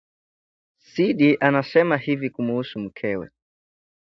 Sidi 0.77 1.37
anasema 1.39 1.97
hivi 1.97 2.29
kumhusu 2.29 2.79
mkewe 2.79 3.29